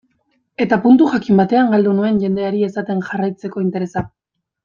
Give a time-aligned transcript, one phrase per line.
[0.63, 4.07] Eta puntu jakin batean galdu nuen jendeari esaten jarraitzeko interesa.